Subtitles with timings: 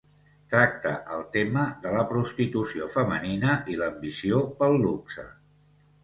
[0.51, 5.27] Tracta el tema de la prostitució femenina i l'ambició pel luxe.